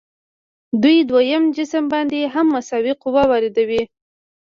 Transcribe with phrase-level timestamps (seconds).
[0.81, 3.83] دوی دویم جسم باندې هم مساوي قوه واردوي.